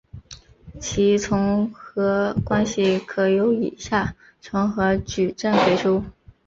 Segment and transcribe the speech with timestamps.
[0.79, 6.03] 其重合关系可由以下重合矩阵给出。